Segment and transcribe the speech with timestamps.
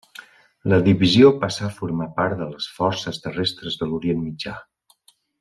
[0.71, 4.57] La divisió passà a formar part de les Forces Terrestres de l'Orient Mitjà.